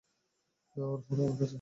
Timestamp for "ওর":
0.85-0.99